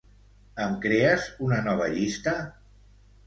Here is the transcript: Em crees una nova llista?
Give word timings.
Em 0.63 0.71
crees 0.85 1.27
una 1.49 1.59
nova 1.67 1.89
llista? 1.97 2.35